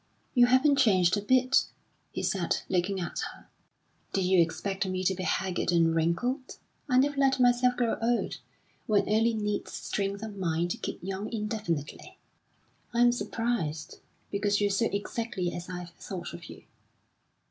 [0.33, 1.65] "You haven't changed a bit,"
[2.11, 3.45] he said, looking at her.
[4.13, 6.57] "Did you expect me to be haggard and wrinkled?
[6.89, 8.39] I never let myself grow old.
[8.87, 12.17] One only needs strength of mind to keep young indefinitely."
[12.91, 13.99] "I'm surprised,
[14.31, 16.63] because you're so exactly as I've thought of you."